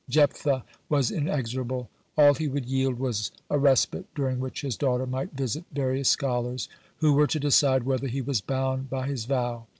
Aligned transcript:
Jephthah 0.09 0.63
was 0.89 1.11
inexorable. 1.11 1.87
All 2.17 2.33
he 2.33 2.47
would 2.47 2.65
yield 2.65 2.97
was 2.97 3.29
a 3.51 3.59
respite 3.59 4.07
during 4.15 4.39
which 4.39 4.61
his 4.61 4.75
daughter 4.75 5.05
might 5.05 5.33
visit 5.33 5.63
various 5.71 6.09
scholars, 6.09 6.67
who 7.01 7.13
were 7.13 7.27
to 7.27 7.39
decide 7.39 7.83
whether 7.83 8.07
he 8.07 8.23
was 8.23 8.41
bound 8.41 8.89
by 8.89 9.05
his 9.05 9.25
vow. 9.25 9.67